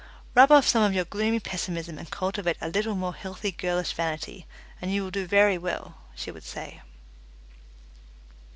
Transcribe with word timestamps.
"Rub 0.33 0.51
off 0.51 0.67
some 0.67 0.81
of 0.81 0.95
your 0.95 1.05
gloomy 1.05 1.39
pessimism 1.39 1.99
and 1.99 2.09
cultivate 2.09 2.57
a 2.59 2.69
little 2.69 2.95
more 2.95 3.13
healthy 3.13 3.51
girlish 3.51 3.93
vanity, 3.93 4.47
and 4.81 4.91
you 4.91 5.03
will 5.03 5.11
do 5.11 5.27
very 5.27 5.59
well," 5.59 5.95
she 6.15 6.31
would 6.31 6.43
say. 6.43 6.81